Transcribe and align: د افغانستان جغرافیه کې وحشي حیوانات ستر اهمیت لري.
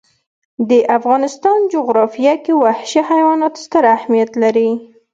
د 0.69 0.71
افغانستان 0.97 1.59
جغرافیه 1.73 2.33
کې 2.43 2.53
وحشي 2.63 3.01
حیوانات 3.09 3.53
ستر 3.63 3.83
اهمیت 3.97 4.31
لري. 4.43 4.69